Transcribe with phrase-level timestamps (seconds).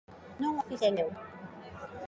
[0.41, 1.09] Non o fixen eu.